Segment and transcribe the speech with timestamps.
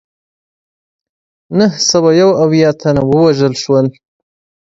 [1.57, 3.85] نهه سوه یو اویا تنه ووژل شول.